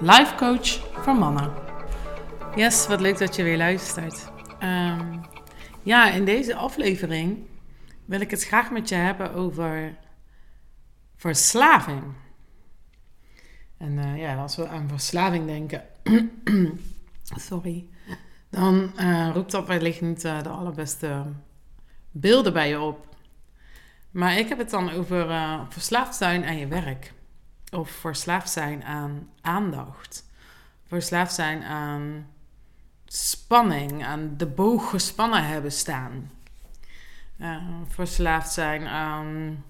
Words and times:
life 0.00 0.34
coach 0.34 0.68
voor 1.02 1.14
mannen. 1.14 1.52
Yes, 2.56 2.86
wat 2.86 3.00
leuk 3.00 3.18
dat 3.18 3.36
je 3.36 3.42
weer 3.42 3.56
luistert. 3.56 4.30
Ehm, 4.58 5.18
ja, 5.82 6.10
in 6.10 6.24
deze 6.24 6.54
aflevering 6.54 7.46
wil 8.04 8.20
ik 8.20 8.30
het 8.30 8.44
graag 8.44 8.70
met 8.70 8.88
je 8.88 8.94
hebben 8.94 9.34
over 9.34 9.96
verslaving. 11.16 12.02
En 13.76 13.92
uh, 13.98 14.18
ja, 14.18 14.36
als 14.36 14.56
we 14.56 14.68
aan 14.68 14.88
verslaving 14.88 15.46
denken, 15.46 15.82
sorry, 17.48 17.86
dan 18.50 18.92
uh, 19.00 19.30
roept 19.34 19.50
dat 19.50 19.66
wellicht 19.66 20.00
niet 20.00 20.24
uh, 20.24 20.42
de 20.42 20.48
allerbeste 20.48 21.24
beelden 22.10 22.52
bij 22.52 22.68
je 22.68 22.80
op. 22.80 23.16
Maar 24.10 24.38
ik 24.38 24.48
heb 24.48 24.58
het 24.58 24.70
dan 24.70 24.90
over 24.90 25.26
verslaafd 25.68 26.14
zijn 26.14 26.44
aan 26.44 26.58
je 26.58 26.66
werk. 26.66 27.14
Of 27.72 27.90
verslaafd 27.90 28.50
zijn 28.50 28.84
aan 28.84 29.28
aandacht. 29.40 30.24
Verslaafd 30.86 31.34
zijn 31.34 31.62
aan 31.62 32.26
spanning, 33.06 34.04
aan 34.04 34.34
de 34.36 34.46
boog 34.46 34.90
gespannen 34.90 35.46
hebben 35.46 35.72
staan. 35.72 36.30
Uh, 37.40 37.56
verslaafd 37.88 38.52
zijn 38.52 38.86
aan 38.86 39.62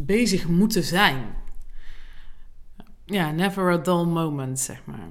bezig 0.00 0.48
moeten 0.48 0.82
zijn. 0.82 1.34
Ja, 3.04 3.30
never 3.30 3.72
a 3.72 3.76
dull 3.76 4.04
moment, 4.04 4.60
zeg 4.60 4.84
maar. 4.84 5.08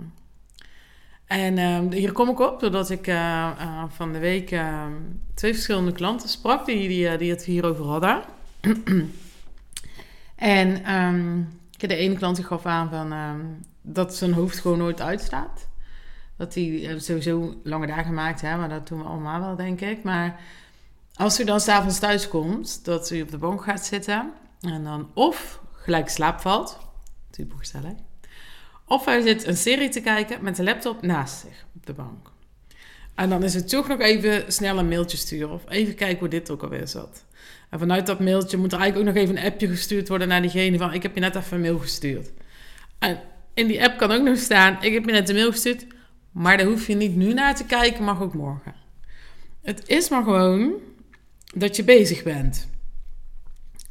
En 1.25 1.57
uh, 1.57 1.91
hier 1.91 2.11
kom 2.11 2.29
ik 2.29 2.39
op 2.39 2.59
doordat 2.59 2.89
ik 2.89 3.07
uh, 3.07 3.83
van 3.87 4.13
de 4.13 4.19
week 4.19 4.51
ehm, 4.51 4.93
twee 5.33 5.53
verschillende 5.53 5.91
klanten 5.91 6.29
sprak 6.29 6.65
die, 6.65 6.87
die, 6.87 7.17
die 7.17 7.31
het 7.31 7.43
hierover 7.43 7.85
hadden. 7.85 8.23
en 10.35 10.95
um, 10.95 11.58
de 11.87 11.95
ene 11.95 12.15
klant 12.15 12.35
die 12.35 12.45
gaf 12.45 12.65
aan 12.65 12.89
van, 12.89 13.11
ehm, 13.11 13.39
dat 13.81 14.15
zijn 14.15 14.33
hoofd 14.33 14.59
gewoon 14.59 14.77
nooit 14.77 15.01
uitstaat. 15.01 15.67
Dat 16.37 16.53
hij 16.53 16.87
eh, 16.87 16.99
sowieso 16.99 17.59
lange 17.63 17.87
dagen 17.87 18.13
maakt, 18.13 18.41
hè, 18.41 18.57
maar 18.57 18.69
dat 18.69 18.87
doen 18.87 18.99
we 18.99 19.05
allemaal 19.05 19.39
wel, 19.39 19.55
denk 19.55 19.81
ik. 19.81 20.03
Maar 20.03 20.39
als 21.15 21.37
hij 21.37 21.45
dan 21.45 21.59
s'avonds 21.59 21.99
thuis 21.99 22.27
komt, 22.27 22.85
dat 22.85 23.09
hij 23.09 23.21
op 23.21 23.31
de 23.31 23.37
bank 23.37 23.63
gaat 23.63 23.85
zitten 23.85 24.31
en 24.61 24.83
dan 24.83 25.09
of 25.13 25.61
gelijk 25.73 26.09
slaap 26.09 26.39
valt, 26.39 26.77
typisch 27.29 27.57
gezellig, 27.57 27.97
of 28.85 29.05
hij 29.05 29.21
zit 29.21 29.47
een 29.47 29.57
serie 29.57 29.89
te 29.89 30.01
kijken 30.01 30.43
met 30.43 30.55
de 30.55 30.63
laptop 30.63 31.01
naast 31.01 31.39
zich 31.39 31.65
op 31.75 31.85
de 31.85 31.93
bank. 31.93 32.31
En 33.15 33.29
dan 33.29 33.43
is 33.43 33.53
het 33.53 33.69
toch 33.69 33.87
nog 33.87 33.99
even 33.99 34.53
snel 34.53 34.77
een 34.77 34.87
mailtje 34.87 35.17
sturen 35.17 35.49
of 35.49 35.69
even 35.69 35.95
kijken 35.95 36.19
hoe 36.19 36.27
dit 36.27 36.49
ook 36.49 36.63
alweer 36.63 36.87
zat. 36.87 37.25
En 37.69 37.79
vanuit 37.79 38.05
dat 38.05 38.19
mailtje 38.19 38.57
moet 38.57 38.73
er 38.73 38.79
eigenlijk 38.79 39.09
ook 39.09 39.15
nog 39.15 39.23
even 39.23 39.37
een 39.37 39.51
appje 39.51 39.67
gestuurd 39.67 40.07
worden 40.07 40.27
naar 40.27 40.41
diegene 40.41 40.77
van 40.77 40.93
ik 40.93 41.03
heb 41.03 41.13
je 41.13 41.19
net 41.19 41.35
even 41.35 41.55
een 41.55 41.61
mail 41.61 41.79
gestuurd. 41.79 42.31
En 42.99 43.19
in 43.53 43.67
die 43.67 43.83
app 43.83 43.97
kan 43.97 44.11
ook 44.11 44.23
nog 44.23 44.37
staan 44.37 44.77
ik 44.81 44.93
heb 44.93 45.05
je 45.05 45.11
net 45.11 45.29
een 45.29 45.35
mail 45.35 45.51
gestuurd, 45.51 45.85
maar 46.31 46.57
daar 46.57 46.65
hoef 46.65 46.87
je 46.87 46.95
niet 46.95 47.15
nu 47.15 47.33
naar 47.33 47.55
te 47.55 47.65
kijken, 47.65 48.03
mag 48.03 48.21
ook 48.21 48.33
morgen. 48.33 48.73
Het 49.61 49.87
is 49.87 50.09
maar 50.09 50.23
gewoon 50.23 50.73
dat 51.55 51.75
je 51.75 51.83
bezig 51.83 52.23
bent. 52.23 52.69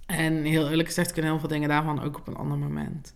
En 0.07 0.45
heel 0.45 0.69
eerlijk 0.69 0.89
gezegd 0.89 1.13
kunnen 1.13 1.31
heel 1.31 1.41
veel 1.41 1.49
dingen 1.49 1.69
daarvan 1.69 2.03
ook 2.03 2.17
op 2.17 2.29
een 2.29 2.37
ander 2.37 2.59
moment. 2.59 3.15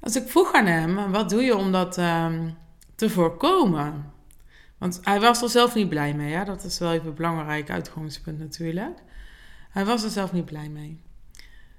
Als 0.00 0.16
ik 0.16 0.28
vroeg 0.28 0.52
aan 0.52 0.66
hem, 0.66 1.10
wat 1.10 1.30
doe 1.30 1.42
je 1.42 1.56
om 1.56 1.72
dat 1.72 1.98
um, 1.98 2.56
te 2.94 3.10
voorkomen? 3.10 4.12
Want 4.78 5.00
hij 5.02 5.20
was 5.20 5.42
er 5.42 5.48
zelf 5.48 5.74
niet 5.74 5.88
blij 5.88 6.14
mee. 6.14 6.34
Hè? 6.34 6.44
Dat 6.44 6.64
is 6.64 6.78
wel 6.78 6.92
even 6.92 7.08
een 7.08 7.14
belangrijk 7.14 7.70
uitgangspunt 7.70 8.38
natuurlijk. 8.38 8.98
Hij 9.70 9.84
was 9.84 10.02
er 10.02 10.10
zelf 10.10 10.32
niet 10.32 10.44
blij 10.44 10.68
mee. 10.68 11.00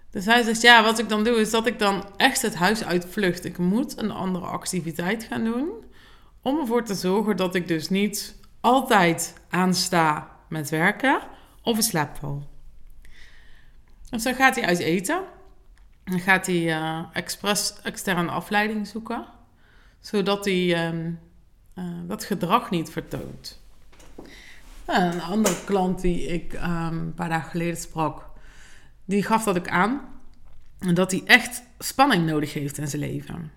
Dus 0.10 0.26
hij 0.26 0.44
zegt, 0.44 0.62
ja, 0.62 0.84
wat 0.84 1.00
ik 1.00 1.10
dan 1.10 1.24
doe 1.24 1.36
is 1.36 1.50
dat 1.50 1.68
ik 1.68 1.80
dan 1.80 2.10
echt 2.18 2.42
het 2.42 2.56
huis 2.56 2.84
uitvlucht. 2.84 3.46
Ik 3.46 3.58
moet 3.58 3.98
een 3.98 4.12
andere 4.12 4.46
activiteit 4.46 5.24
gaan 5.24 5.44
doen. 5.44 5.70
Om 6.42 6.60
ervoor 6.60 6.84
te 6.84 6.94
zorgen 6.94 7.38
dat 7.38 7.56
ik 7.56 7.68
dus 7.68 7.90
niet 7.90 8.40
altijd 8.62 9.34
aansta 9.50 10.38
met 10.50 10.70
werken 10.70 11.20
of 11.62 11.76
in 11.76 11.84
slaap 11.84 12.18
val. 12.18 12.50
Dus 14.10 14.24
dan 14.24 14.36
gaat 14.36 14.56
hij 14.56 14.66
uit 14.66 14.80
eten. 14.80 15.24
Dan 16.04 16.20
gaat 16.20 16.46
hij 16.46 16.80
uh, 16.80 17.06
expres 17.14 17.74
externe 17.84 18.32
afleiding 18.32 18.88
zoeken. 18.88 19.26
Zodat 20.00 20.46
hij 20.46 20.94
uh, 20.94 21.14
uh, 21.80 21.86
dat 22.08 22.24
gedrag 22.24 22.70
niet 22.70 22.90
vertoont. 22.90 23.62
een 24.86 25.22
andere 25.22 25.64
klant 25.66 26.02
die 26.02 26.28
ik 26.28 26.54
ehm, 26.54 26.98
een 26.98 27.14
paar 27.14 27.30
dagen 27.30 27.50
geleden 27.50 27.78
sprak, 27.78 28.30
die 29.06 29.24
gaf 29.24 29.44
dat 29.44 29.58
ook 29.58 29.68
aan. 29.68 30.02
Dat 30.94 31.12
hij 31.12 31.22
echt 31.26 31.64
spanning 31.80 32.26
nodig 32.26 32.54
heeft 32.54 32.78
in 32.78 32.88
zijn 32.88 33.02
leven. 33.02 33.52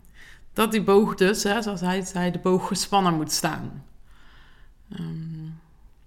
Dat 0.53 0.73
die 0.73 0.83
boog 0.83 1.15
dus, 1.15 1.43
hè, 1.43 1.63
zoals 1.63 1.81
hij 1.81 2.03
zei, 2.03 2.31
de 2.31 2.39
boog 2.39 2.67
gespannen 2.67 3.15
moet 3.15 3.33
staan. 3.33 3.85
Um, 4.99 5.61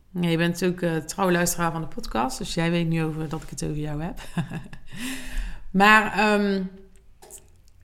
ja, 0.10 0.30
je 0.30 0.38
bent 0.38 0.66
ook 0.66 0.82
uh, 0.82 0.96
trouwe 0.98 1.32
luisteraar 1.32 1.72
van 1.72 1.82
de 1.82 1.88
podcast, 1.88 2.38
dus 2.38 2.54
jij 2.54 2.72
weet 2.72 2.88
nu 2.88 3.04
over 3.04 3.30
dat 3.30 3.44
ik 3.44 3.50
het 3.50 3.64
over 3.64 3.78
jou 3.78 4.02
heb. 4.02 4.20
maar 5.82 6.34
um, 6.34 6.70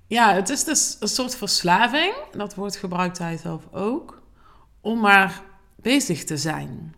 ja, 0.07 0.33
het 0.33 0.49
is 0.49 0.63
dus 0.63 0.97
een 0.99 1.07
soort 1.07 1.35
verslaving. 1.35 2.13
Dat 2.31 2.55
woord 2.55 2.75
gebruikt 2.75 3.17
hij 3.17 3.37
zelf 3.37 3.63
ook. 3.71 4.18
Om 4.81 4.99
maar 4.99 5.41
bezig 5.75 6.23
te 6.23 6.37
zijn. 6.37 6.95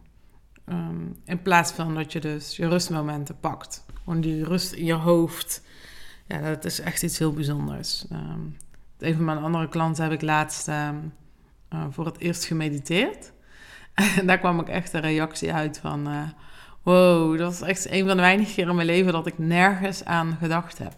Um, 0.65 1.19
in 1.25 1.41
plaats 1.41 1.71
van 1.71 1.95
dat 1.95 2.11
je 2.11 2.19
dus 2.19 2.55
je 2.55 2.67
rustmomenten 2.67 3.39
pakt. 3.39 3.85
Gewoon 4.03 4.21
die 4.21 4.43
rust 4.43 4.71
in 4.71 4.85
je 4.85 4.93
hoofd. 4.93 5.63
Ja, 6.27 6.41
dat 6.41 6.65
is 6.65 6.79
echt 6.79 7.03
iets 7.03 7.17
heel 7.17 7.33
bijzonders. 7.33 8.05
Um, 8.11 8.57
een 8.99 9.15
van 9.15 9.25
mijn 9.25 9.37
andere 9.37 9.69
klanten 9.69 10.03
heb 10.03 10.13
ik 10.13 10.21
laatst 10.21 10.67
um, 10.67 11.13
uh, 11.73 11.85
voor 11.89 12.05
het 12.05 12.19
eerst 12.19 12.45
gemediteerd. 12.45 13.31
En 13.93 14.25
daar 14.27 14.39
kwam 14.39 14.59
ook 14.59 14.69
echt 14.69 14.93
een 14.93 15.01
reactie 15.01 15.53
uit 15.53 15.77
van... 15.77 16.07
Uh, 16.07 16.23
wow, 16.83 17.37
dat 17.37 17.51
is 17.51 17.61
echt 17.61 17.89
een 17.89 18.07
van 18.07 18.15
de 18.15 18.21
weinige 18.21 18.53
keren 18.53 18.69
in 18.69 18.75
mijn 18.75 18.87
leven 18.87 19.11
dat 19.11 19.27
ik 19.27 19.37
nergens 19.37 20.05
aan 20.05 20.37
gedacht 20.39 20.77
heb. 20.77 20.93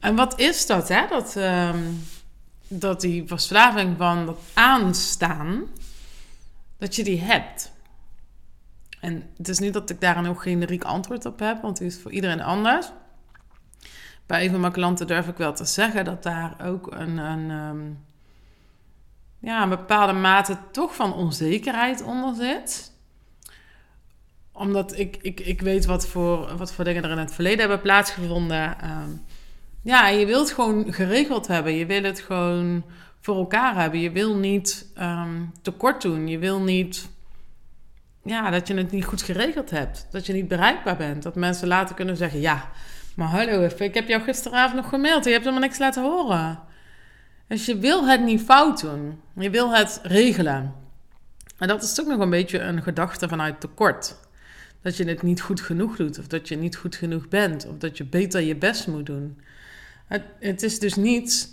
En 0.00 0.16
wat 0.16 0.38
is 0.38 0.66
dat, 0.66 0.88
hè? 0.88 1.06
Dat, 1.08 1.36
dat 2.72 3.00
die 3.00 3.26
verslaving 3.26 3.96
van 3.96 4.26
dat 4.26 4.38
aanstaan, 4.54 5.62
dat 6.78 6.96
je 6.96 7.04
die 7.04 7.20
hebt. 7.20 7.72
En 9.00 9.30
het 9.36 9.48
is 9.48 9.58
niet 9.58 9.72
dat 9.72 9.90
ik 9.90 10.00
daar 10.00 10.16
een 10.16 10.24
heel 10.24 10.34
generiek 10.34 10.84
antwoord 10.84 11.24
op 11.24 11.38
heb, 11.38 11.62
want 11.62 11.78
het 11.78 11.86
is 11.86 12.00
voor 12.00 12.10
iedereen 12.10 12.42
anders. 12.42 12.90
Bij 14.26 14.44
een 14.44 14.50
van 14.50 14.60
mijn 14.60 14.72
klanten 14.72 15.06
durf 15.06 15.28
ik 15.28 15.36
wel 15.36 15.52
te 15.52 15.64
zeggen 15.64 16.04
dat 16.04 16.22
daar 16.22 16.56
ook 16.64 16.86
een, 16.90 17.18
een, 17.18 17.50
um, 17.50 18.04
ja, 19.38 19.68
bepaalde 19.68 20.12
mate 20.12 20.58
toch 20.72 20.94
van 20.94 21.14
onzekerheid 21.14 22.02
onder 22.02 22.34
zit. 22.34 22.92
Omdat 24.52 24.98
ik, 24.98 25.16
ik, 25.20 25.40
ik 25.40 25.60
weet 25.60 25.84
wat 25.84 26.06
voor, 26.06 26.56
wat 26.56 26.72
voor 26.72 26.84
dingen 26.84 27.04
er 27.04 27.10
in 27.10 27.18
het 27.18 27.34
verleden 27.34 27.58
hebben 27.58 27.80
plaatsgevonden. 27.80 28.90
Um, 28.90 29.24
ja, 29.82 30.08
je 30.08 30.26
wilt 30.26 30.50
gewoon 30.50 30.92
geregeld 30.92 31.46
hebben. 31.46 31.74
Je 31.74 31.86
wil 31.86 32.02
het 32.02 32.20
gewoon 32.20 32.84
voor 33.20 33.36
elkaar 33.36 33.74
hebben. 33.80 34.00
Je 34.00 34.10
wil 34.10 34.36
niet 34.36 34.92
um, 34.98 35.52
tekort 35.62 36.02
doen. 36.02 36.28
Je 36.28 36.38
wil 36.38 36.60
niet 36.60 37.08
ja, 38.22 38.50
dat 38.50 38.68
je 38.68 38.74
het 38.74 38.90
niet 38.90 39.04
goed 39.04 39.22
geregeld 39.22 39.70
hebt. 39.70 40.06
Dat 40.10 40.26
je 40.26 40.32
niet 40.32 40.48
bereikbaar 40.48 40.96
bent. 40.96 41.22
Dat 41.22 41.34
mensen 41.34 41.68
later 41.68 41.94
kunnen 41.94 42.16
zeggen: 42.16 42.40
Ja, 42.40 42.70
maar 43.16 43.28
hallo, 43.28 43.68
ik 43.78 43.94
heb 43.94 44.08
jou 44.08 44.22
gisteravond 44.22 44.74
nog 44.74 44.88
gemaild. 44.88 45.24
Je 45.24 45.30
hebt 45.30 45.44
helemaal 45.44 45.66
niks 45.66 45.78
laten 45.78 46.02
horen. 46.02 46.58
Dus 47.48 47.66
je 47.66 47.78
wil 47.78 48.06
het 48.06 48.24
niet 48.24 48.40
fout 48.40 48.80
doen. 48.80 49.20
Je 49.36 49.50
wil 49.50 49.74
het 49.74 50.00
regelen. 50.02 50.74
En 51.58 51.68
dat 51.68 51.82
is 51.82 51.94
toch 51.94 52.06
nog 52.06 52.20
een 52.20 52.30
beetje 52.30 52.58
een 52.58 52.82
gedachte 52.82 53.28
vanuit 53.28 53.60
tekort. 53.60 54.16
Dat 54.82 54.96
je 54.96 55.04
het 55.04 55.22
niet 55.22 55.40
goed 55.40 55.60
genoeg 55.60 55.96
doet, 55.96 56.18
of 56.18 56.26
dat 56.26 56.48
je 56.48 56.56
niet 56.56 56.76
goed 56.76 56.96
genoeg 56.96 57.28
bent, 57.28 57.66
of 57.66 57.76
dat 57.76 57.96
je 57.96 58.04
beter 58.04 58.40
je 58.40 58.56
best 58.56 58.86
moet 58.86 59.06
doen. 59.06 59.40
Het, 60.10 60.22
het, 60.40 60.62
is 60.62 60.78
dus 60.78 60.94
niet, 60.94 61.48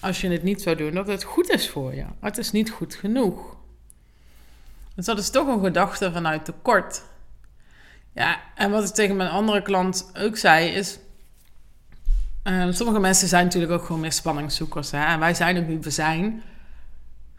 als 0.00 0.20
je 0.20 0.28
het 0.28 0.42
niet 0.42 0.62
zou 0.62 0.76
doen, 0.76 0.94
dat 0.94 1.06
het 1.06 1.22
goed 1.22 1.50
is 1.50 1.68
voor 1.68 1.94
je. 1.94 2.04
Het 2.20 2.38
is 2.38 2.50
niet 2.50 2.70
goed 2.70 2.94
genoeg. 2.94 3.56
Dus 4.94 5.04
dat 5.04 5.18
is 5.18 5.30
toch 5.30 5.48
een 5.48 5.64
gedachte 5.64 6.12
vanuit 6.12 6.44
tekort. 6.44 7.02
Ja, 8.12 8.40
en 8.54 8.70
wat 8.70 8.88
ik 8.88 8.94
tegen 8.94 9.16
mijn 9.16 9.30
andere 9.30 9.62
klant 9.62 10.10
ook 10.18 10.36
zei 10.36 10.68
is... 10.68 10.98
Uh, 12.44 12.66
sommige 12.70 13.00
mensen 13.00 13.28
zijn 13.28 13.44
natuurlijk 13.44 13.72
ook 13.72 13.84
gewoon 13.84 14.00
meer 14.00 14.12
spanningszoekers. 14.12 14.90
Hè? 14.90 15.04
En 15.04 15.18
wij 15.18 15.34
zijn 15.34 15.58
ook 15.58 15.66
wie 15.66 15.78
we 15.78 15.90
zijn. 15.90 16.42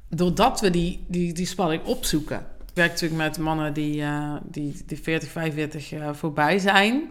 Doordat 0.07 0.60
we 0.62 0.69
die, 0.69 1.06
die, 1.07 1.33
die 1.33 1.45
spanning 1.45 1.83
opzoeken. 1.83 2.38
Ik 2.38 2.75
werk 2.75 2.92
natuurlijk 2.92 3.21
met 3.21 3.38
mannen 3.38 3.74
die, 3.74 4.01
uh, 4.01 4.36
die, 4.44 4.83
die 4.86 5.00
40, 5.01 5.30
45 5.30 5.92
uh, 5.92 6.13
voorbij 6.13 6.60
zijn. 6.60 7.10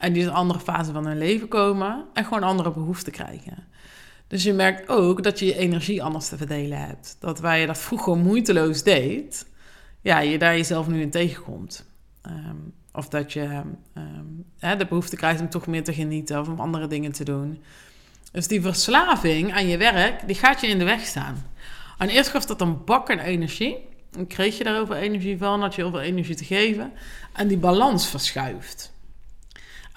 En 0.00 0.12
die 0.12 0.22
in 0.22 0.28
een 0.28 0.34
andere 0.34 0.60
fase 0.60 0.92
van 0.92 1.06
hun 1.06 1.18
leven 1.18 1.48
komen. 1.48 2.04
En 2.12 2.24
gewoon 2.24 2.42
andere 2.42 2.70
behoeften 2.72 3.12
krijgen. 3.12 3.68
Dus 4.26 4.42
je 4.42 4.52
merkt 4.52 4.88
ook 4.88 5.22
dat 5.22 5.38
je 5.38 5.46
je 5.46 5.56
energie 5.56 6.02
anders 6.02 6.28
te 6.28 6.36
verdelen 6.36 6.78
hebt. 6.78 7.16
Dat 7.18 7.40
waar 7.40 7.58
je 7.58 7.66
dat 7.66 7.78
vroeger 7.78 8.16
moeiteloos 8.16 8.82
deed, 8.82 9.46
ja, 10.00 10.18
je 10.18 10.38
daar 10.38 10.56
jezelf 10.56 10.86
nu 10.86 11.00
in 11.00 11.10
tegenkomt. 11.10 11.84
Um, 12.26 12.72
of 12.92 13.08
dat 13.08 13.32
je 13.32 13.62
um, 13.94 14.44
de 14.78 14.86
behoefte 14.86 15.16
krijgt 15.16 15.40
om 15.40 15.50
toch 15.50 15.66
meer 15.66 15.84
te 15.84 15.92
genieten 15.92 16.40
of 16.40 16.48
om 16.48 16.60
andere 16.60 16.86
dingen 16.86 17.12
te 17.12 17.24
doen. 17.24 17.62
Dus 18.32 18.48
die 18.48 18.60
verslaving 18.60 19.52
aan 19.52 19.66
je 19.66 19.76
werk, 19.76 20.26
die 20.26 20.36
gaat 20.36 20.60
je 20.60 20.66
in 20.66 20.78
de 20.78 20.84
weg 20.84 21.00
staan. 21.00 21.46
En 21.98 22.08
eerst 22.08 22.30
gaf 22.30 22.46
dat 22.46 22.60
een 22.60 22.84
bak 22.84 23.10
aan 23.10 23.18
energie. 23.18 23.76
Dan 24.10 24.26
kreeg 24.26 24.58
je 24.58 24.64
daarover 24.64 24.96
energie 24.96 25.38
van, 25.38 25.60
had 25.60 25.74
je 25.74 25.82
heel 25.82 25.90
veel 25.90 26.00
energie 26.00 26.34
te 26.34 26.44
geven. 26.44 26.92
En 27.32 27.48
die 27.48 27.58
balans 27.58 28.06
verschuift. 28.06 28.92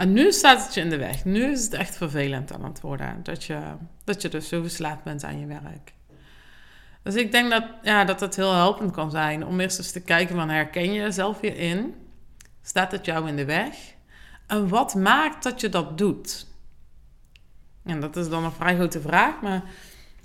En 0.04 0.14
nu 0.14 0.32
staat 0.32 0.64
het 0.64 0.74
je 0.74 0.82
in 0.82 0.90
de 0.90 0.98
weg. 0.98 1.26
Nu 1.26 1.52
is 1.52 1.64
het 1.64 1.74
echt 1.74 1.98
vervelend 1.98 2.54
aan 2.54 2.64
het 2.64 2.82
worden. 2.82 3.20
Dat 3.24 3.44
je, 3.44 3.60
dat 4.04 4.22
je 4.22 4.30
dus 4.30 4.48
zo 4.48 4.62
verslaafd 4.62 5.04
bent 5.04 5.24
aan 5.24 5.40
je 5.40 5.46
werk. 5.46 5.94
Dus 7.04 7.16
ik 7.16 7.32
denk 7.32 7.52
dat, 7.52 7.64
ja, 7.82 8.06
dat 8.06 8.20
het 8.20 8.36
heel 8.36 8.54
helpend 8.54 8.92
kan 8.92 9.12
zijn 9.12 9.46
om 9.46 9.60
eerst 9.60 9.78
eens 9.78 9.92
te 9.92 10.02
kijken 10.02 10.36
van 10.36 10.50
herken 10.50 10.94
je 10.94 11.02
jezelf 11.02 11.42
hierin? 11.42 11.96
Staat 12.62 12.92
het 12.92 13.06
jou 13.06 13.28
in 13.28 13.36
de 13.36 13.46
weg? 13.46 13.76
En 14.48 14.68
wat 14.68 14.96
maakt 14.96 15.44
dat 15.44 15.62
je 15.62 15.70
dat 15.70 15.98
doet? 15.98 16.48
En 17.84 18.00
dat 18.00 18.16
is 18.16 18.30
dan 18.30 18.44
een 18.44 18.52
vrij 18.52 18.76
grote 18.76 19.02
vraag, 19.02 19.42
maar 19.42 19.64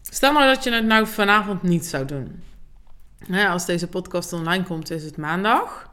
stel 0.02 0.32
nou 0.32 0.54
dat 0.54 0.64
je 0.64 0.72
het 0.72 0.84
nou 0.84 1.06
vanavond 1.06 1.62
niet 1.62 1.86
zou 1.86 2.04
doen. 2.04 2.42
als 3.48 3.66
deze 3.66 3.88
podcast 3.88 4.32
online 4.32 4.64
komt, 4.64 4.90
is 4.90 5.04
het 5.04 5.16
maandag. 5.16 5.90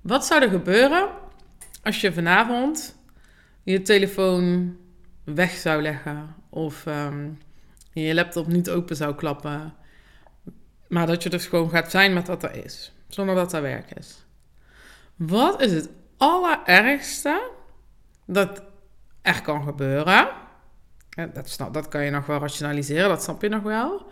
Wat 0.00 0.26
zou 0.26 0.42
er 0.42 0.50
gebeuren 0.50 1.08
als 1.82 2.00
je 2.00 2.12
vanavond 2.12 3.00
je 3.62 3.82
telefoon 3.82 4.76
weg 5.24 5.50
zou 5.50 5.82
leggen 5.82 6.34
of 6.48 6.86
ehm, 6.86 7.28
je 7.92 8.14
laptop 8.14 8.46
niet 8.46 8.70
open 8.70 8.96
zou 8.96 9.14
klappen, 9.14 9.74
maar 10.88 11.06
dat 11.06 11.22
je 11.22 11.30
dus 11.30 11.46
gewoon 11.46 11.70
gaat 11.70 11.90
zijn 11.90 12.12
met 12.12 12.26
wat 12.26 12.42
er 12.42 12.64
is, 12.64 12.92
zonder 13.08 13.34
dat 13.34 13.52
er 13.52 13.62
werk 13.62 13.90
is? 13.90 14.24
Wat 15.16 15.60
is 15.60 15.72
het 15.72 15.88
allerergste 16.16 17.50
dat 18.26 18.62
er 19.22 19.42
kan 19.42 19.62
gebeuren? 19.62 20.28
Dat, 21.32 21.48
snap, 21.48 21.74
dat 21.74 21.88
kan 21.88 22.04
je 22.04 22.10
nog 22.10 22.26
wel 22.26 22.38
rationaliseren, 22.38 23.08
dat 23.08 23.22
snap 23.22 23.42
je 23.42 23.48
nog 23.48 23.62
wel. 23.62 24.10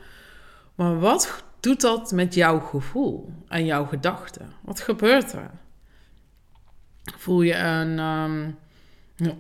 Maar 0.75 0.99
wat 0.99 1.45
doet 1.61 1.81
dat 1.81 2.13
met 2.13 2.35
jouw 2.35 2.61
gevoel 2.61 3.33
en 3.49 3.65
jouw 3.65 3.85
gedachten? 3.85 4.53
Wat 4.63 4.81
gebeurt 4.81 5.33
er? 5.33 5.51
Voel 7.05 7.43
je 7.43 7.55
een, 7.55 7.99
een 7.99 8.57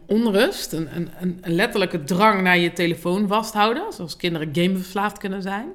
onrust, 0.06 0.72
een, 0.72 0.96
een, 0.96 1.10
een, 1.20 1.54
letterlijke 1.54 2.04
drang 2.04 2.42
naar 2.42 2.58
je 2.58 2.72
telefoon 2.72 3.28
vasthouden, 3.28 3.92
zoals 3.92 4.16
kinderen 4.16 4.48
gameverslaafd 4.52 5.18
kunnen 5.18 5.42
zijn? 5.42 5.68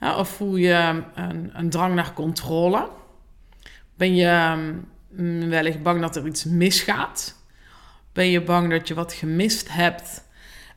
Ja, 0.00 0.18
of 0.18 0.28
voel 0.28 0.56
je 0.56 1.02
een, 1.14 1.50
een 1.52 1.70
drang 1.70 1.94
naar 1.94 2.12
controle? 2.12 2.88
Ben 3.96 4.14
je 4.14 4.26
ehm, 4.26 4.72
Mm, 5.16 5.48
wellicht 5.48 5.82
bang 5.82 6.00
dat 6.00 6.16
er 6.16 6.26
iets 6.26 6.44
misgaat? 6.44 7.34
Ben 8.12 8.30
je 8.30 8.42
bang 8.42 8.70
dat 8.70 8.88
je 8.88 8.94
wat 8.94 9.12
gemist 9.12 9.72
hebt 9.72 10.24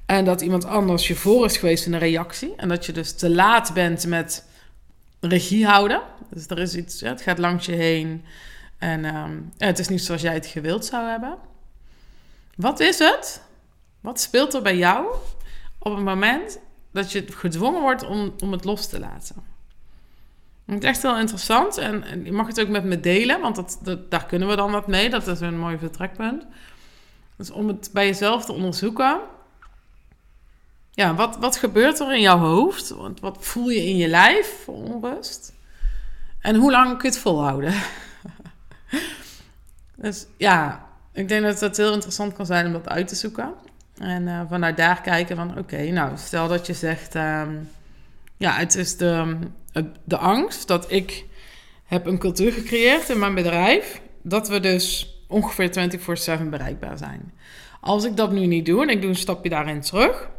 en 0.05 0.25
dat 0.25 0.41
iemand 0.41 0.65
anders 0.65 1.07
je 1.07 1.15
voor 1.15 1.45
is 1.45 1.57
geweest 1.57 1.85
in 1.85 1.93
een 1.93 1.99
reactie? 1.99 2.53
En 2.55 2.67
dat 2.67 2.85
je 2.85 2.91
dus 2.91 3.13
te 3.13 3.29
laat 3.29 3.73
bent 3.73 4.05
met 4.05 4.45
regie 5.19 5.65
houden? 5.65 6.01
Dus 6.29 6.47
er 6.47 6.59
is 6.59 6.75
iets, 6.75 7.01
het 7.01 7.21
gaat 7.21 7.37
langs 7.37 7.65
je 7.65 7.71
heen 7.71 8.25
en 8.77 9.05
ehm, 9.05 9.35
het 9.57 9.79
is 9.79 9.87
niet 9.87 10.03
zoals 10.03 10.21
jij 10.21 10.33
het 10.33 10.45
gewild 10.45 10.85
zou 10.85 11.09
hebben. 11.09 11.37
Wat 12.57 12.79
is 12.79 12.99
het? 12.99 13.41
Wat 14.01 14.19
speelt 14.19 14.53
er 14.53 14.61
bij 14.61 14.77
jou 14.77 15.15
op 15.77 15.95
het 15.95 16.03
moment 16.03 16.59
dat 16.91 17.11
je 17.11 17.25
gedwongen 17.27 17.81
wordt 17.81 18.05
om, 18.05 18.33
om 18.39 18.51
het 18.51 18.63
los 18.63 18.87
te 18.87 18.99
laten? 18.99 19.35
Het 20.65 20.83
is 20.83 20.89
echt 20.89 21.01
wel 21.01 21.17
interessant 21.17 21.77
en, 21.77 22.03
en, 22.03 22.25
je 22.25 22.31
mag 22.31 22.47
het 22.47 22.61
ook 22.61 22.67
met 22.67 22.83
me 22.83 22.99
delen, 22.99 23.41
want 23.41 23.55
dat, 23.55 23.79
dat, 23.81 24.11
daar 24.11 24.25
kunnen 24.25 24.47
we 24.47 24.55
dan 24.55 24.71
wat 24.71 24.87
mee. 24.87 25.09
Dat 25.09 25.27
is 25.27 25.39
een 25.39 25.59
mooi 25.59 25.77
vertrekpunt. 25.77 26.45
Dus 27.35 27.51
om 27.51 27.67
het 27.67 27.89
bij 27.93 28.05
jezelf 28.05 28.45
te 28.45 28.53
onderzoeken. 28.53 29.19
Ja, 30.91 31.15
wat, 31.15 31.37
wat 31.37 31.57
gebeurt 31.57 31.99
er 31.99 32.13
in 32.13 32.21
jouw 32.21 32.37
hoofd? 32.37 32.89
Wat, 32.89 33.19
wat 33.19 33.37
voel 33.39 33.69
je 33.69 33.85
in 33.85 33.97
je 33.97 34.07
lijf 34.07 34.63
voor 34.63 34.75
onrust? 34.75 35.53
En 36.39 36.55
hoe 36.55 36.71
lang 36.71 36.87
kun 36.87 37.09
je 37.09 37.15
het 37.15 37.17
volhouden? 37.17 37.73
dus 39.95 40.25
ja, 40.37 40.86
ik 41.17 41.27
denk 41.27 41.43
dat 41.43 41.59
het 41.59 41.77
heel 41.77 41.93
interessant 41.93 42.33
kan 42.33 42.45
zijn 42.45 42.65
om 42.65 42.73
dat 42.73 42.89
uit 42.89 43.07
te 43.07 43.15
zoeken. 43.15 43.53
En 43.97 44.23
uh, 44.23 44.41
vanuit 44.49 44.77
daar 44.77 45.01
kijken 45.01 45.35
van, 45.35 45.57
oké, 45.57 45.91
nou, 45.91 46.11
stel 46.17 46.47
dat 46.47 46.67
je 46.67 46.73
zegt... 46.73 47.15
Um, 47.15 47.69
ja, 48.37 48.51
het 48.51 48.75
is 48.75 48.97
de, 48.97 49.37
de 50.03 50.17
angst 50.17 50.67
dat 50.67 50.91
ik 50.91 51.25
heb 51.85 52.05
een 52.05 52.17
cultuur 52.17 52.51
gecreëerd 52.51 53.09
in 53.09 53.19
mijn 53.19 53.35
bedrijf... 53.35 54.01
dat 54.21 54.47
we 54.47 54.59
dus 54.59 55.15
ongeveer 55.27 55.89
24-7 56.39 56.49
bereikbaar 56.49 56.97
zijn. 56.97 57.33
Als 57.81 58.05
ik 58.05 58.17
dat 58.17 58.31
nu 58.31 58.45
niet 58.45 58.65
doe 58.65 58.81
en 58.81 58.89
ik 58.89 59.01
doe 59.01 59.09
een 59.09 59.15
stapje 59.15 59.49
daarin 59.49 59.81
terug... 59.81 60.29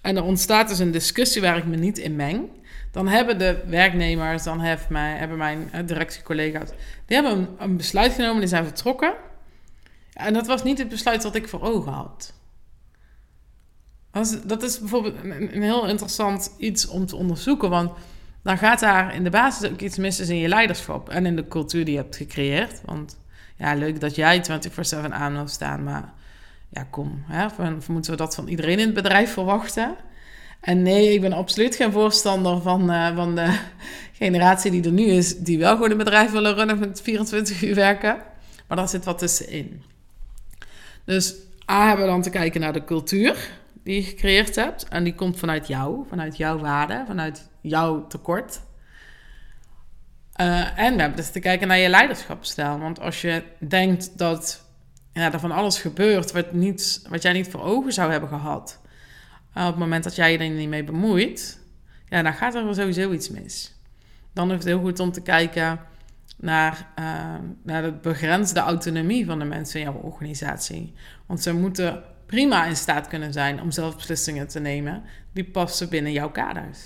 en 0.00 0.16
er 0.16 0.22
ontstaat 0.22 0.68
dus 0.68 0.78
een 0.78 0.90
discussie 0.90 1.42
waar 1.42 1.56
ik 1.56 1.66
me 1.66 1.76
niet 1.76 1.98
in 1.98 2.16
meng... 2.16 2.48
dan 2.90 3.08
hebben 3.08 3.38
de 3.38 3.62
werknemers, 3.66 4.42
dan 4.42 4.60
heeft 4.60 4.88
mij, 4.88 5.16
hebben 5.16 5.38
mijn 5.38 5.68
eh, 5.72 5.86
directiecollega's... 5.86 6.68
die 7.06 7.16
hebben 7.16 7.32
een, 7.32 7.48
een 7.58 7.76
besluit 7.76 8.12
genomen, 8.12 8.40
die 8.40 8.48
zijn 8.48 8.64
vertrokken... 8.64 9.14
En 10.20 10.32
dat 10.32 10.46
was 10.46 10.62
niet 10.62 10.78
het 10.78 10.88
besluit 10.88 11.22
wat 11.22 11.34
ik 11.34 11.48
voor 11.48 11.62
ogen 11.62 11.92
had. 11.92 12.32
Dat 14.44 14.62
is 14.62 14.78
bijvoorbeeld 14.78 15.14
een, 15.22 15.62
heel 15.62 15.86
interessant 15.86 16.54
iets 16.58 16.86
om 16.88 17.06
te 17.06 17.16
onderzoeken. 17.16 17.70
Want 17.70 17.90
dan 18.42 18.58
gaat 18.58 18.80
daar 18.80 19.14
in 19.14 19.24
de 19.24 19.30
basis 19.30 19.70
ook 19.70 19.80
iets 19.80 19.96
mis 19.96 20.20
in 20.20 20.36
je 20.36 20.48
leiderschap 20.48 21.08
en 21.08 21.26
in 21.26 21.36
de 21.36 21.48
cultuur 21.48 21.84
die 21.84 21.94
je 21.94 22.00
hebt 22.00 22.16
gecreëerd. 22.16 22.80
Want 22.84 23.18
ja, 23.56 23.74
leuk 23.74 24.00
dat 24.00 24.14
jij 24.14 24.44
24-7 25.06 25.10
aan 25.10 25.32
wil 25.32 25.48
staan, 25.48 25.84
maar 25.84 26.12
ja, 26.68 26.86
kom. 26.90 27.24
Hè, 27.26 27.46
moeten 27.88 28.10
we 28.10 28.16
dat 28.16 28.34
van 28.34 28.48
iedereen 28.48 28.78
in 28.78 28.86
het 28.86 28.94
bedrijf 28.94 29.32
verwachten? 29.32 29.96
En 30.60 30.82
nee, 30.82 31.14
ik 31.14 31.20
ben 31.20 31.32
absoluut 31.32 31.76
geen 31.76 31.92
voorstander 31.92 32.60
van, 32.60 32.90
uh, 32.90 33.16
van 33.16 33.34
de 33.34 33.58
generatie 34.22 34.70
die 34.70 34.84
er 34.84 34.92
nu 34.92 35.04
is, 35.04 35.38
die 35.38 35.58
wel 35.58 35.74
gewoon 35.74 35.90
een 35.90 35.96
bedrijf 35.96 36.30
willen 36.30 36.54
runnen 36.54 36.78
met 36.78 37.02
24 37.02 37.62
uur 37.62 37.74
werken. 37.74 38.16
Maar 38.68 38.76
daar 38.76 38.88
zit 38.88 39.04
wat 39.04 39.18
tussenin. 39.18 39.82
Dus 41.10 41.34
A, 41.70 41.86
hebben 41.86 42.04
we 42.04 42.10
dan 42.10 42.22
te 42.22 42.30
kijken 42.30 42.60
naar 42.60 42.72
de 42.72 42.84
cultuur 42.84 43.50
die 43.84 43.94
je 43.94 44.02
gecreëerd 44.02 44.56
hebt. 44.56 44.88
En 44.88 45.04
die 45.04 45.14
komt 45.14 45.38
vanuit 45.38 45.66
jou, 45.66 46.06
vanuit 46.08 46.36
jouw 46.36 46.58
waarde, 46.58 47.04
vanuit 47.06 47.48
jouw 47.60 48.06
tekort. 48.06 48.60
Uh, 50.40 50.78
en 50.78 50.94
we 50.94 51.00
hebben 51.00 51.16
dus 51.16 51.30
te 51.30 51.40
kijken 51.40 51.68
naar 51.68 51.78
je 51.78 51.88
leiderschapsstijl. 51.88 52.78
Want 52.78 53.00
als 53.00 53.20
je 53.20 53.42
denkt 53.58 54.18
dat 54.18 54.64
ja, 55.12 55.32
er 55.32 55.40
van 55.40 55.52
alles 55.52 55.78
gebeurt 55.78 56.32
wat, 56.32 56.46
wat 57.08 57.22
jij 57.22 57.32
niet 57.32 57.48
voor 57.48 57.62
ogen 57.62 57.92
zou 57.92 58.10
hebben 58.10 58.28
gehad. 58.28 58.80
Uh, 59.56 59.62
op 59.62 59.70
het 59.70 59.78
moment 59.78 60.04
dat 60.04 60.14
jij 60.14 60.32
je 60.32 60.38
er 60.38 60.48
niet 60.48 60.68
mee 60.68 60.84
bemoeit, 60.84 61.60
ja, 62.08 62.22
dan 62.22 62.34
gaat 62.34 62.54
er 62.54 62.74
sowieso 62.74 63.12
iets 63.12 63.30
mis. 63.30 63.74
Dan 64.32 64.48
is 64.48 64.54
het 64.54 64.64
heel 64.64 64.80
goed 64.80 65.00
om 65.00 65.12
te 65.12 65.22
kijken 65.22 65.80
naar, 66.40 66.86
uh, 66.98 67.82
de 67.82 67.92
begrensde 68.02 68.60
autonomie 68.60 69.26
van 69.26 69.38
de 69.38 69.44
mensen 69.44 69.80
in 69.80 69.86
jouw 69.86 70.00
organisatie. 70.00 70.94
Want 71.26 71.42
ze 71.42 71.54
moeten 71.54 72.02
prima 72.26 72.66
in 72.66 72.76
staat 72.76 73.08
kunnen 73.08 73.32
zijn 73.32 73.60
om 73.60 73.70
zelf 73.70 73.96
beslissingen 73.96 74.48
te 74.48 74.60
nemen 74.60 75.02
die 75.32 75.44
passen 75.44 75.88
binnen 75.88 76.12
jouw 76.12 76.30
kaders. 76.30 76.78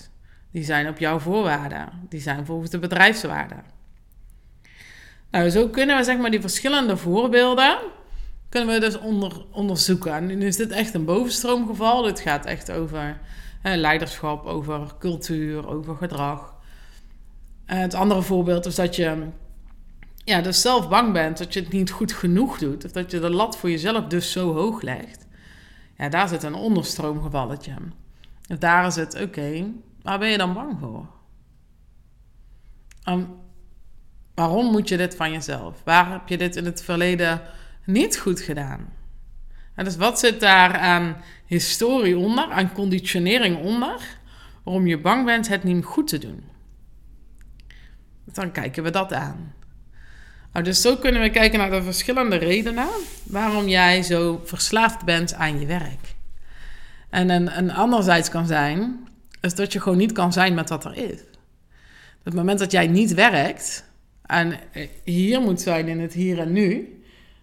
Die 0.50 0.64
zijn 0.64 0.88
op 0.88 0.98
jouw 0.98 1.18
voorwaarden. 1.18 1.88
Die 2.08 2.20
zijn 2.20 2.46
volgens 2.46 2.70
de 2.70 2.78
bedrijfswaarden. 2.78 3.62
Nou, 5.30 5.50
zo 5.50 5.68
kunnen 5.68 5.96
we 5.96 6.04
zeg 6.04 6.18
maar 6.18 6.30
die 6.30 6.40
verschillende 6.40 6.96
voorbeelden 6.96 7.78
kunnen 8.54 8.74
we 8.74 8.80
dus 8.80 8.98
onder, 8.98 9.44
onderzoeken. 9.50 10.12
En 10.12 10.26
nu 10.26 10.46
is 10.46 10.56
dit 10.56 10.70
echt 10.70 10.94
een 10.94 11.04
bovenstroomgeval. 11.04 12.02
Dit 12.02 12.20
gaat 12.20 12.46
echt 12.46 12.70
over 12.70 13.18
leiderschap, 13.62 14.46
over 14.46 14.94
cultuur, 14.98 15.68
over 15.68 15.96
gedrag. 15.96 16.54
het 17.64 17.94
andere 17.94 18.22
voorbeeld 18.22 18.66
is 18.66 18.74
dat 18.74 18.96
je 18.96 19.26
ja, 20.24 20.40
dus 20.40 20.60
zelf 20.60 20.88
bang 20.88 21.12
bent 21.12 21.38
dat 21.38 21.52
je 21.52 21.60
het 21.60 21.72
niet 21.72 21.90
goed 21.90 22.12
genoeg 22.12 22.58
doet. 22.58 22.84
Of 22.84 22.90
dat 22.90 23.10
je 23.10 23.20
de 23.20 23.30
lat 23.30 23.56
voor 23.56 23.70
jezelf 23.70 24.06
dus 24.06 24.32
zo 24.32 24.52
hoog 24.54 24.82
legt. 24.82 25.26
Ja, 25.96 26.08
daar 26.08 26.28
zit 26.28 26.42
een 26.42 26.54
onderstroomgevalletje. 26.54 27.74
Of 28.48 28.58
daar 28.58 28.86
is 28.86 28.96
het, 28.96 29.20
oké, 29.22 29.72
waar 30.02 30.18
ben 30.18 30.28
je 30.28 30.38
dan 30.38 30.54
bang 30.54 30.76
voor? 30.80 31.06
waarom 34.34 34.70
moet 34.70 34.88
je 34.88 34.96
dit 34.96 35.16
van 35.16 35.32
jezelf? 35.32 35.82
Waar 35.84 36.10
heb 36.10 36.28
je 36.28 36.38
dit 36.38 36.56
in 36.56 36.64
het 36.64 36.82
verleden 36.82 37.42
niet 37.84 38.18
goed 38.18 38.40
gedaan? 38.40 38.92
En 39.74 39.84
dus 39.84 39.96
wat 39.96 40.18
zit 40.18 40.40
daar 40.40 40.78
aan 40.78 41.16
historie 41.46 42.18
onder, 42.18 42.50
aan 42.50 42.72
conditionering 42.72 43.58
onder, 43.58 44.18
waarom 44.62 44.86
je 44.86 44.98
bang 44.98 45.24
bent 45.24 45.48
het 45.48 45.64
niet 45.64 45.84
goed 45.84 46.08
te 46.08 46.18
doen. 46.18 46.44
Dan 48.24 48.50
kijken 48.50 48.82
we 48.82 48.90
dat 48.90 49.12
aan. 49.12 49.54
Nou, 50.54 50.66
dus 50.66 50.80
zo 50.80 50.96
kunnen 50.96 51.20
we 51.20 51.30
kijken 51.30 51.58
naar 51.58 51.70
de 51.70 51.82
verschillende 51.82 52.36
redenen 52.36 52.88
waarom 53.22 53.68
jij 53.68 54.02
zo 54.02 54.40
verslaafd 54.44 55.04
bent 55.04 55.34
aan 55.34 55.60
je 55.60 55.66
werk. 55.66 56.14
En 57.10 57.30
een, 57.30 57.70
anderzijds 57.70 58.28
kan 58.28 58.46
zijn, 58.46 59.08
is 59.40 59.54
dat 59.54 59.72
je 59.72 59.80
gewoon 59.80 59.98
niet 59.98 60.12
kan 60.12 60.32
zijn 60.32 60.54
met 60.54 60.68
wat 60.68 60.84
er 60.84 60.96
is. 60.96 61.20
Op 62.18 62.24
het 62.24 62.34
moment 62.34 62.58
dat 62.58 62.72
jij 62.72 62.86
niet 62.86 63.14
werkt 63.14 63.84
en 64.22 64.58
hier 65.04 65.40
moet 65.40 65.60
zijn 65.60 65.88
in 65.88 66.00
het 66.00 66.12
hier 66.12 66.38
en 66.38 66.52
nu, 66.52 66.98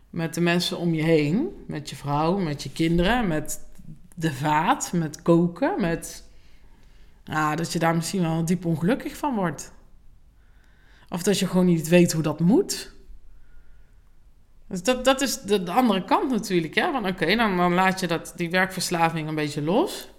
met 0.09 0.33
de 0.33 0.41
mensen 0.41 0.77
om 0.77 0.93
je 0.93 1.03
heen, 1.03 1.63
met 1.67 1.89
je 1.89 1.95
vrouw, 1.95 2.37
met 2.37 2.63
je 2.63 2.71
kinderen, 2.71 3.27
met 3.27 3.59
de 4.15 4.33
vaat, 4.33 4.91
met 4.93 5.21
koken, 5.21 5.81
met. 5.81 6.23
Ah, 7.25 7.55
dat 7.55 7.73
je 7.73 7.79
daar 7.79 7.95
misschien 7.95 8.21
wel 8.21 8.45
diep 8.45 8.65
ongelukkig 8.65 9.17
van 9.17 9.35
wordt. 9.35 9.71
Of 11.09 11.23
dat 11.23 11.39
je 11.39 11.47
gewoon 11.47 11.65
niet 11.65 11.87
weet 11.87 12.11
hoe 12.11 12.23
dat 12.23 12.39
moet. 12.39 12.99
Dus 14.71 14.83
dat, 14.83 15.05
dat 15.05 15.21
is 15.21 15.41
de, 15.41 15.71
andere 15.71 16.03
kant 16.03 16.31
natuurlijk. 16.31 16.75
Ja? 16.75 16.91
Van 16.91 17.07
oké, 17.07 17.35
dan, 17.35 17.57
dan 17.57 17.73
laat 17.73 17.99
je 17.99 18.07
dat, 18.07 18.33
die 18.35 18.49
werkverslaving 18.49 19.27
een 19.27 19.35
beetje 19.35 19.61
los. 19.61 20.09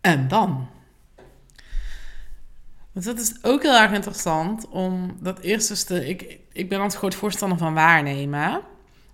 En 0.00 0.28
dan? 0.28 0.68
Dus 2.92 3.04
dat 3.04 3.18
is 3.18 3.34
ook 3.42 3.62
heel 3.62 3.76
erg 3.76 3.92
interessant 3.92 4.68
om 4.68 5.16
dat 5.20 5.38
eerste 5.38 5.76
stuk. 5.76 6.06
Ik, 6.06 6.38
ik 6.52 6.68
ben 6.68 6.80
altijd 6.80 6.98
groot 6.98 7.14
voorstander 7.14 7.58
van 7.58 7.74
waarnemen. 7.74 8.60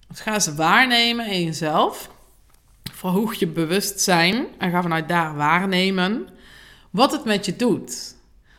Dus 0.08 0.20
ga 0.20 0.34
eens 0.34 0.54
waarnemen 0.54 1.26
in 1.26 1.44
jezelf. 1.44 2.10
Verhoog 2.92 3.34
je 3.34 3.46
bewustzijn 3.46 4.46
en 4.58 4.70
ga 4.70 4.82
vanuit 4.82 5.08
daar 5.08 5.34
waarnemen 5.34 6.28
wat 6.90 7.12
het 7.12 7.24
met 7.24 7.44
je 7.44 7.56
doet. 7.56 8.14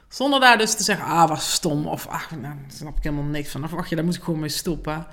Zonder 0.08 0.40
daar 0.40 0.58
dus 0.58 0.76
te 0.76 0.84
zeggen, 0.84 1.06
ah, 1.06 1.28
was 1.28 1.54
stom. 1.54 1.88
Of, 1.88 2.08
ah, 2.08 2.32
nou, 2.32 2.42
daar 2.42 2.58
snap 2.68 2.98
ik 2.98 3.04
helemaal 3.04 3.24
niks 3.24 3.50
van. 3.50 3.64
Of, 3.64 3.88
daar 3.88 4.04
moet 4.04 4.16
ik 4.16 4.24
gewoon 4.24 4.40
mee 4.40 4.50
stoppen. 4.50 5.08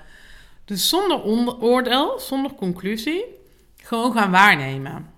Dus 0.71 0.89
zonder 0.89 1.23
oordeel, 1.61 2.19
zonder 2.19 2.53
conclusie, 2.53 3.25
gewoon 3.75 4.13
gaan 4.13 4.31
waarnemen. 4.31 5.09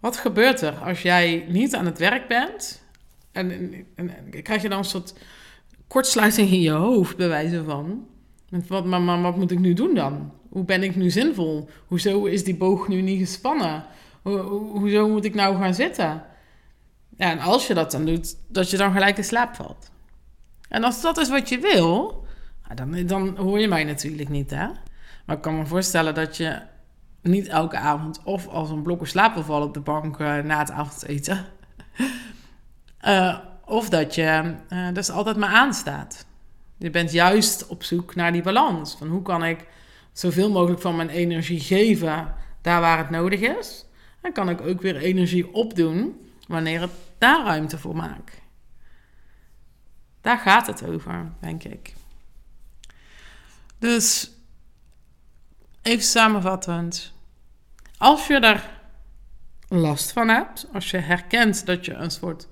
Wat 0.00 0.16
gebeurt 0.16 0.60
er 0.60 0.74
als 0.74 1.02
jij 1.02 1.44
niet 1.48 1.74
aan 1.74 1.86
het 1.86 1.98
werk 1.98 2.28
bent? 2.28 2.82
En, 3.32 3.74
en, 3.94 4.10
krijg 4.42 4.62
je 4.62 4.68
dan 4.68 4.78
een 4.78 4.84
soort 4.84 5.14
kortsluiting 5.86 6.50
in 6.50 6.60
je 6.60 6.70
hoofd, 6.70 7.16
bij 7.16 7.28
wijze 7.28 7.64
van. 7.64 8.06
Wat, 8.68 8.84
maar, 8.84 9.22
wat 9.22 9.36
moet 9.36 9.50
ik 9.50 9.58
nu 9.58 9.72
doen 9.72 9.94
dan? 9.94 10.32
Hoe 10.48 10.64
ben 10.64 10.82
ik 10.82 10.96
nu 10.96 11.10
zinvol? 11.10 11.68
Hoezo 11.86 12.24
is 12.24 12.44
die 12.44 12.56
boog 12.56 12.88
nu 12.88 13.00
niet 13.00 13.18
gespannen? 13.18 13.84
Ho, 14.22 14.58
hoezo 14.78 15.08
moet 15.08 15.24
ik 15.24 15.34
nou 15.34 15.56
gaan 15.56 15.74
zitten? 15.74 16.24
Ja, 17.16 17.30
en 17.30 17.38
als 17.38 17.66
je 17.66 17.74
dat 17.74 17.90
dan 17.90 18.04
doet, 18.04 18.36
dat 18.48 18.70
je 18.70 18.76
dan 18.76 18.92
gelijk 18.92 19.16
in 19.16 19.24
slaap 19.24 19.54
valt. 19.54 19.90
En 20.68 20.84
als 20.84 21.02
dat 21.02 21.18
is 21.18 21.28
wat 21.28 21.48
je 21.48 21.58
wil, 21.58 22.24
dan, 22.74 23.06
dan 23.06 23.36
hoor 23.36 23.60
je 23.60 23.68
mij 23.68 23.84
natuurlijk 23.84 24.28
niet, 24.28 24.50
hè? 24.50 24.66
Maar 25.24 25.36
ik 25.36 25.42
kan 25.42 25.58
me 25.58 25.66
voorstellen 25.66 26.14
dat 26.14 26.36
je 26.36 26.60
niet 27.22 27.48
elke 27.48 27.76
avond 27.76 28.22
of 28.24 28.48
als 28.48 28.70
een 28.70 28.82
blok 28.82 29.06
slapen 29.06 29.44
valt 29.44 29.64
op 29.64 29.74
de 29.74 29.80
bank 29.80 30.18
uh, 30.18 30.38
na 30.38 30.58
het 30.58 30.70
avondeten. 30.70 31.44
uh, 33.04 33.38
of 33.64 33.88
dat 33.88 34.14
je 34.14 34.54
uh, 34.68 34.88
dus 34.92 35.10
altijd 35.10 35.36
maar 35.36 35.54
aanstaat. 35.54 36.26
Je 36.76 36.90
bent 36.90 37.12
juist 37.12 37.66
op 37.66 37.82
zoek 37.82 38.14
naar 38.14 38.32
die 38.32 38.42
balans. 38.42 38.96
Van 38.96 39.08
hoe 39.08 39.22
kan 39.22 39.44
ik 39.44 39.66
zoveel 40.12 40.50
mogelijk 40.50 40.80
van 40.80 40.96
mijn 40.96 41.08
energie 41.08 41.60
geven 41.60 42.34
daar 42.60 42.80
waar 42.80 42.98
het 42.98 43.10
nodig 43.10 43.40
is. 43.40 43.86
En 44.20 44.32
kan 44.32 44.48
ik 44.48 44.60
ook 44.60 44.80
weer 44.80 44.96
energie 44.96 45.52
opdoen 45.54 46.20
wanneer 46.48 46.80
het 46.80 46.90
daar 47.18 47.44
ruimte 47.44 47.78
voor 47.78 47.96
maakt. 47.96 48.40
Daar 50.20 50.38
gaat 50.38 50.66
het 50.66 50.86
over, 50.86 51.32
denk 51.40 51.64
ik. 51.64 51.94
Dus 53.78 54.30
even 55.82 56.04
samenvattend. 56.04 57.12
Als 57.98 58.26
je 58.26 58.40
daar 58.40 58.70
last 59.68 60.12
van 60.12 60.28
hebt, 60.28 60.66
als 60.72 60.90
je 60.90 60.98
herkent 60.98 61.66
dat 61.66 61.84
je 61.84 61.92
een 61.92 62.10
soort 62.10 62.48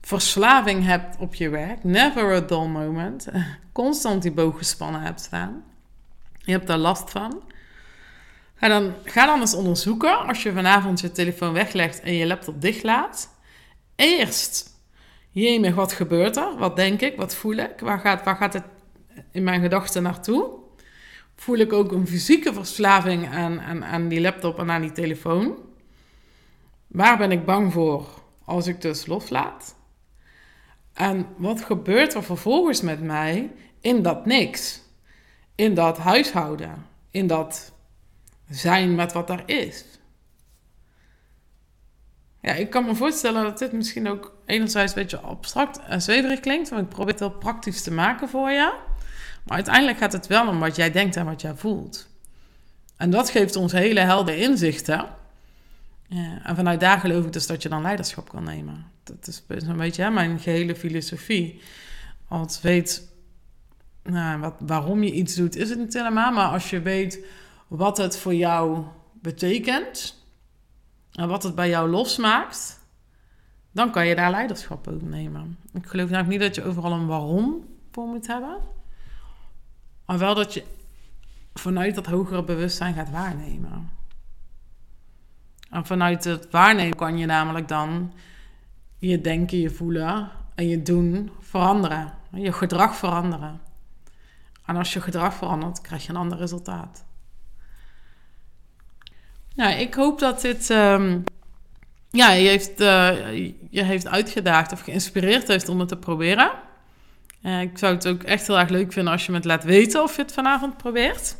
verslaving 0.00 0.84
hebt 0.84 1.16
op 1.18 1.34
je 1.34 1.48
werk, 1.48 1.84
never 1.84 2.34
a 2.34 2.40
dull 2.40 2.66
moment, 2.66 3.28
constant 3.72 4.22
die 4.22 4.32
boog 4.32 4.58
gespannen 4.58 5.00
hebt 5.00 5.20
staan, 5.20 5.64
je 6.38 6.52
hebt 6.52 6.66
daar 6.66 6.78
last 6.78 7.10
van, 7.10 7.42
ga 8.54 8.68
dan, 8.68 8.94
ga 9.04 9.26
dan 9.26 9.40
eens 9.40 9.54
onderzoeken 9.54 10.26
als 10.26 10.42
je 10.42 10.52
vanavond 10.52 11.00
je 11.00 11.12
telefoon 11.12 11.52
weglegt 11.52 12.00
en 12.00 12.14
je 12.14 12.26
laptop 12.26 12.60
dichtlaat. 12.60 13.36
Eerst, 13.96 14.70
jemig, 15.30 15.74
wat 15.74 15.92
gebeurt 15.92 16.36
er? 16.36 16.56
Wat 16.56 16.76
denk 16.76 17.00
ik? 17.00 17.16
Wat 17.16 17.34
voel 17.34 17.56
ik? 17.56 17.80
Waar 17.80 17.98
gaat, 17.98 18.24
waar 18.24 18.36
gaat 18.36 18.52
het 18.52 18.64
in 19.30 19.42
mijn 19.42 19.60
gedachten 19.60 20.02
naartoe? 20.02 20.66
Voel 21.38 21.56
ik 21.56 21.72
ook 21.72 21.92
een 21.92 22.06
fysieke 22.06 22.52
verslaving 22.52 23.28
aan, 23.28 23.60
aan, 23.60 23.84
aan 23.84 24.08
die 24.08 24.20
laptop 24.20 24.58
en 24.58 24.70
aan 24.70 24.80
die 24.80 24.92
telefoon? 24.92 25.58
Waar 26.86 27.18
ben 27.18 27.32
ik 27.32 27.44
bang 27.44 27.72
voor 27.72 28.08
als 28.44 28.66
ik 28.66 28.80
dus 28.80 29.06
loslaat? 29.06 29.76
En 30.92 31.26
wat 31.36 31.60
gebeurt 31.60 32.14
er 32.14 32.22
vervolgens 32.22 32.80
met 32.80 33.00
mij 33.02 33.52
in 33.80 34.02
dat 34.02 34.26
niks? 34.26 34.82
In 35.54 35.74
dat 35.74 35.98
huishouden, 35.98 36.86
in 37.10 37.26
dat 37.26 37.72
zijn 38.48 38.94
met 38.94 39.12
wat 39.12 39.30
er 39.30 39.42
is. 39.46 39.84
Ja, 42.40 42.52
ik 42.52 42.70
kan 42.70 42.84
me 42.84 42.94
voorstellen 42.94 43.42
dat 43.42 43.58
dit 43.58 43.72
misschien 43.72 44.08
ook 44.08 44.36
enerzijds 44.46 44.94
een 44.94 45.02
beetje 45.02 45.20
abstract 45.20 45.78
en 45.78 46.02
zweverig 46.02 46.40
klinkt, 46.40 46.68
want 46.68 46.82
ik 46.82 46.88
probeer 46.88 47.12
het 47.12 47.20
heel 47.20 47.38
praktisch 47.38 47.82
te 47.82 47.92
maken 47.92 48.28
voor 48.28 48.50
je. 48.50 48.87
Uiteindelijk 49.48 49.98
gaat 49.98 50.12
het 50.12 50.26
wel 50.26 50.48
om 50.48 50.58
wat 50.58 50.76
jij 50.76 50.90
denkt 50.90 51.16
en 51.16 51.24
wat 51.24 51.40
jij 51.40 51.54
voelt. 51.54 52.08
En 52.96 53.10
dat 53.10 53.30
geeft 53.30 53.56
ons 53.56 53.72
hele 53.72 54.00
heldere 54.00 54.38
inzichten. 54.40 55.06
En 56.42 56.56
vanuit 56.56 56.80
daar 56.80 57.00
geloof 57.00 57.24
ik 57.24 57.32
dus 57.32 57.46
dat 57.46 57.62
je 57.62 57.68
dan 57.68 57.82
leiderschap 57.82 58.28
kan 58.28 58.44
nemen. 58.44 58.86
Dat 59.02 59.26
is 59.26 59.42
een 59.48 59.76
beetje 59.76 60.02
hè, 60.02 60.10
mijn 60.10 60.38
gehele 60.38 60.76
filosofie. 60.76 61.60
Als 62.28 62.60
weet 62.60 63.08
nou, 64.02 64.40
wat, 64.40 64.54
waarom 64.58 65.02
je 65.02 65.12
iets 65.12 65.34
doet, 65.34 65.56
is 65.56 65.68
het 65.70 65.78
niet 65.78 65.94
helemaal. 65.94 66.32
Maar 66.32 66.48
als 66.48 66.70
je 66.70 66.80
weet 66.80 67.24
wat 67.68 67.96
het 67.96 68.16
voor 68.16 68.34
jou 68.34 68.84
betekent 69.12 70.22
en 71.12 71.28
wat 71.28 71.42
het 71.42 71.54
bij 71.54 71.68
jou 71.68 71.90
losmaakt, 71.90 72.80
dan 73.72 73.90
kan 73.90 74.06
je 74.06 74.14
daar 74.14 74.30
leiderschap 74.30 74.88
over 74.88 75.08
nemen. 75.08 75.58
Ik 75.72 75.86
geloof 75.86 76.10
namelijk 76.10 76.40
niet 76.40 76.40
dat 76.40 76.54
je 76.54 76.70
overal 76.70 76.92
een 76.92 77.06
waarom 77.06 77.64
voor 77.90 78.06
moet 78.06 78.26
hebben, 78.26 78.58
maar 80.08 80.18
wel 80.18 80.34
dat 80.34 80.54
je 80.54 80.64
vanuit 81.54 81.94
dat 81.94 82.06
hogere 82.06 82.44
bewustzijn 82.44 82.94
gaat 82.94 83.10
waarnemen. 83.10 83.90
En 85.70 85.86
vanuit 85.86 86.24
het 86.24 86.50
waarnemen 86.50 86.96
kan 86.96 87.18
je 87.18 87.26
namelijk 87.26 87.68
dan 87.68 88.12
je 88.98 89.20
denken, 89.20 89.58
je 89.58 89.70
voelen 89.70 90.30
en 90.54 90.68
je 90.68 90.82
doen 90.82 91.30
veranderen. 91.40 92.14
Je 92.32 92.52
gedrag 92.52 92.96
veranderen. 92.96 93.60
En 94.66 94.76
als 94.76 94.92
je 94.92 95.00
gedrag 95.00 95.34
verandert, 95.34 95.80
krijg 95.80 96.02
je 96.02 96.10
een 96.10 96.16
ander 96.16 96.38
resultaat. 96.38 97.04
Nou, 99.54 99.72
ik 99.72 99.94
hoop 99.94 100.18
dat 100.18 100.40
dit 100.40 100.70
um, 100.70 101.24
ja, 102.10 102.30
je, 102.30 102.48
heeft, 102.48 102.80
uh, 102.80 103.36
je 103.70 103.82
heeft 103.82 104.06
uitgedaagd 104.06 104.72
of 104.72 104.80
geïnspireerd 104.80 105.48
heeft 105.48 105.68
om 105.68 105.78
het 105.78 105.88
te 105.88 105.96
proberen. 105.96 106.66
Uh, 107.42 107.60
ik 107.60 107.78
zou 107.78 107.94
het 107.94 108.08
ook 108.08 108.22
echt 108.22 108.46
heel 108.46 108.58
erg 108.58 108.68
leuk 108.68 108.92
vinden 108.92 109.12
als 109.12 109.24
je 109.26 109.30
me 109.30 109.36
het 109.36 109.46
laat 109.46 109.64
weten 109.64 110.02
of 110.02 110.16
je 110.16 110.22
het 110.22 110.32
vanavond 110.32 110.76
probeert. 110.76 111.36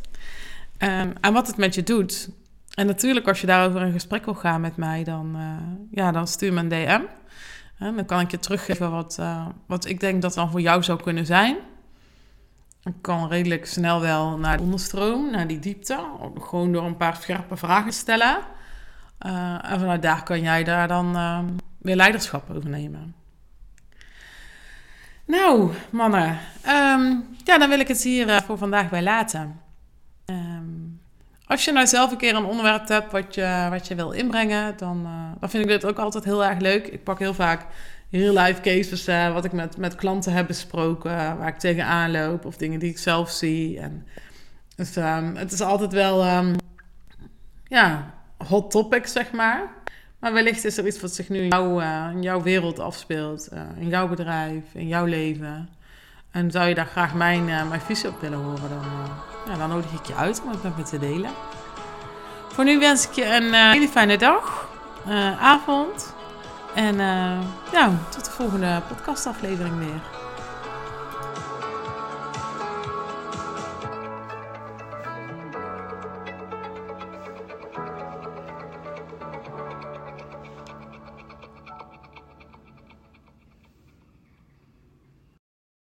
Um, 0.79 1.13
en 1.21 1.33
wat 1.33 1.47
het 1.47 1.57
met 1.57 1.75
je 1.75 1.83
doet. 1.83 2.31
En 2.75 2.87
natuurlijk, 2.87 3.29
als 3.29 3.41
je 3.41 3.47
daarover 3.47 3.83
in 3.83 3.93
gesprek 3.93 4.25
wil 4.25 4.35
gaan 4.35 4.61
met 4.61 4.77
mij, 4.77 5.05
dan, 5.05 5.37
uh, 5.37 5.43
ja, 5.91 6.13
dan 6.13 6.27
stuur 6.27 6.53
me 6.53 6.61
een 6.61 6.69
DM. 6.69 7.01
En 7.79 7.97
dan 7.97 8.05
kan 8.05 8.21
ik 8.21 8.31
je 8.31 8.39
teruggeven 8.39 8.91
wat, 8.91 9.21
wat 9.67 9.85
ik 9.85 10.01
denk 10.01 10.23
dat 10.23 10.35
dan 10.35 10.51
voor 10.51 10.61
jou 10.61 10.83
zou 10.83 11.03
kunnen 11.03 11.27
zijn. 11.27 11.57
Ik 12.85 12.95
kan 13.01 13.29
redelijk 13.29 13.67
snel 13.67 14.01
wel 14.01 14.39
naar 14.39 14.57
de 14.57 14.63
onderstroom, 14.63 15.31
naar 15.31 15.47
die 15.47 15.59
diepte. 15.59 15.99
Gewoon 16.39 16.73
door 16.73 16.85
een 16.85 16.97
paar 16.97 17.17
scherpe 17.17 17.57
vragen 17.57 17.91
te 17.91 17.97
stellen. 17.97 18.39
En 19.19 19.81
vanuit 19.81 20.03
daar 20.03 20.23
kan 20.23 20.41
jij 20.41 20.65
daar 20.65 20.89
dan 20.89 21.17
uh, 21.17 21.39
weer 21.79 21.97
leiderschap 21.97 22.51
over 22.51 22.71
nemen. 22.71 23.15
Nou, 25.29 25.71
mannen. 25.91 26.39
Um, 26.67 27.27
ja, 27.45 27.59
dan 27.59 27.69
wil 27.69 27.81
ik 27.81 27.89
het 27.89 28.03
hier 28.03 28.29
uh, 28.29 28.37
voor 28.41 28.59
vandaag 28.59 28.91
bij 28.91 29.03
laten. 29.03 29.61
Um, 30.27 31.01
als 31.47 31.65
je 31.65 31.73
nou 31.73 31.87
zelf 31.87 32.11
een 32.11 32.17
keer 32.17 32.35
een 32.35 32.45
onderwerp 32.45 32.89
hebt 32.89 33.13
wat 33.13 33.35
je, 33.35 33.67
wat 33.71 33.89
je 33.89 33.95
wil 33.95 34.11
inbrengen, 34.11 34.77
dan, 34.77 35.09
dan 35.41 35.51
vind 35.51 35.63
ik 35.63 35.69
dit 35.69 35.85
ook 35.85 35.99
altijd 35.99 36.25
heel 36.25 36.45
erg 36.45 36.59
leuk. 36.59 36.87
Ik 36.87 37.05
pak 37.05 37.19
heel 37.19 37.35
vaak 37.35 37.67
real 38.11 38.35
life 38.35 38.61
cases 38.61 39.09
uh, 39.09 39.33
wat 39.33 39.45
ik 39.45 39.53
met, 39.53 39.77
met 39.77 39.95
klanten 39.95 40.33
heb 40.33 40.47
besproken, 40.47 41.39
waar 41.39 41.49
ik 41.49 41.59
tegenaan 41.59 42.11
loop 42.11 42.45
of 42.45 42.57
dingen 42.57 42.79
die 42.79 42.91
ik 42.91 42.99
zelf 42.99 43.31
zie. 43.31 43.81
En, 43.81 44.07
dus 44.77 44.95
het 45.35 45.53
is 45.53 45.61
altijd 45.61 45.93
wel, 45.93 46.25
ja, 47.65 48.15
hot 48.49 48.71
topics, 48.71 49.13
zeg 49.13 49.33
maar. 49.33 49.63
Maar 50.21 50.33
wellicht 50.33 50.65
is 50.65 50.79
er 50.79 50.87
iets 50.87 51.01
wat 51.01 51.15
zich 51.15 51.29
nu 51.29 51.39
in 51.39 51.49
jouw, 51.49 51.81
in 52.11 52.23
jouw 52.23 52.43
wereld 52.43 52.79
afspeelt. 52.79 53.49
in 53.79 53.89
jouw 53.89 54.09
bedrijf, 54.09 54.65
in 54.73 54.89
jouw 54.89 55.05
leven. 55.05 55.69
En 56.31 56.51
zou 56.51 56.69
je 56.69 56.75
daar 56.75 56.87
graag 56.87 57.15
mijn, 57.15 57.45
mijn 57.45 57.81
visie 57.81 58.09
op 58.09 58.21
willen 58.21 58.39
horen, 58.39 58.69
dan, 58.69 58.85
ja, 59.47 59.57
dan 59.59 59.69
nodig 59.69 59.93
ik 59.93 60.07
je 60.07 60.15
uit 60.15 60.43
om 60.43 60.51
het 60.51 60.63
met 60.63 60.77
me 60.77 60.83
te 60.83 60.99
delen. 60.99 61.31
Voor 62.49 62.65
nu 62.65 62.79
wens 62.79 63.09
ik 63.09 63.13
je 63.13 63.25
een 63.25 63.55
hele 63.55 63.89
fijne 63.89 64.19
dag, 64.19 64.69
avond. 65.41 66.15
En 66.75 66.97
ja, 67.73 67.91
tot 68.11 68.25
de 68.25 68.31
volgende 68.31 68.83
podcastaflevering 68.89 69.79
weer. 69.79 70.28